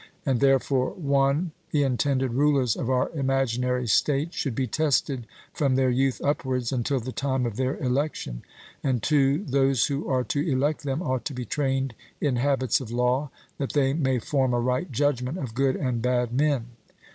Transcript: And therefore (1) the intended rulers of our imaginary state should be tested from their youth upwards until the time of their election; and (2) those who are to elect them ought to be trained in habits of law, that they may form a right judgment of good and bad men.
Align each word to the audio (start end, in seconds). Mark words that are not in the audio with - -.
And 0.25 0.39
therefore 0.39 0.93
(1) 0.95 1.51
the 1.69 1.83
intended 1.83 2.33
rulers 2.33 2.75
of 2.75 2.89
our 2.89 3.11
imaginary 3.11 3.85
state 3.85 4.33
should 4.33 4.55
be 4.55 4.65
tested 4.65 5.27
from 5.53 5.75
their 5.75 5.91
youth 5.91 6.19
upwards 6.23 6.71
until 6.71 6.99
the 6.99 7.11
time 7.11 7.45
of 7.45 7.55
their 7.55 7.77
election; 7.77 8.41
and 8.83 9.03
(2) 9.03 9.43
those 9.43 9.85
who 9.85 10.09
are 10.09 10.23
to 10.23 10.39
elect 10.41 10.81
them 10.81 11.03
ought 11.03 11.23
to 11.25 11.35
be 11.35 11.45
trained 11.45 11.93
in 12.19 12.37
habits 12.37 12.81
of 12.81 12.89
law, 12.89 13.29
that 13.59 13.73
they 13.73 13.93
may 13.93 14.17
form 14.17 14.55
a 14.55 14.59
right 14.59 14.91
judgment 14.91 15.37
of 15.37 15.53
good 15.53 15.75
and 15.75 16.01
bad 16.01 16.33
men. 16.33 16.71